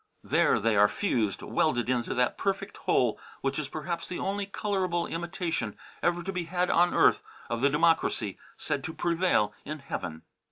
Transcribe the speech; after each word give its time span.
There 0.23 0.59
they 0.59 0.75
are 0.75 0.87
fused, 0.87 1.43
and 1.43 1.51
welded 1.53 1.87
into 1.87 2.15
that 2.15 2.35
perfect 2.35 2.75
whole 2.75 3.19
which 3.41 3.59
is 3.59 3.67
perhaps 3.67 4.07
the 4.07 4.17
only 4.17 4.47
colourable 4.47 5.05
imitation 5.05 5.77
ever 6.01 6.23
to 6.23 6.33
be 6.33 6.45
had 6.45 6.71
on 6.71 6.95
earth 6.95 7.21
of 7.51 7.61
the 7.61 7.69
democracy 7.69 8.39
said 8.57 8.83
to 8.85 8.95
prevail 8.95 9.53
in 9.63 9.77
Heaven. 9.77 10.23